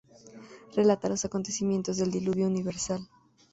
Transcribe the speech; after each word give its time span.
Relata 0.75 1.09
los 1.09 1.25
acontecimientos 1.25 1.97
del 1.97 2.09
Diluvio 2.09 2.47
universal. 2.47 3.07